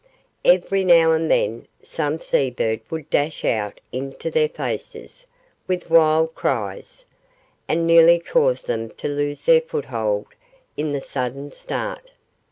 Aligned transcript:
Every 0.43 0.83
now 0.83 1.11
and 1.11 1.29
then 1.29 1.67
some 1.83 2.19
seabird 2.19 2.81
would 2.89 3.07
dash 3.11 3.45
out 3.45 3.79
into 3.91 4.31
their 4.31 4.49
faces 4.49 5.27
with 5.67 5.91
wild 5.91 6.33
cries, 6.33 7.05
and 7.67 7.85
nearly 7.85 8.17
cause 8.17 8.63
them 8.63 8.89
to 8.95 9.07
lose 9.07 9.45
their 9.45 9.61
foothold 9.61 10.25
in 10.75 10.91
the 10.91 11.01
sudden 11.01 11.51
start. 11.51 12.13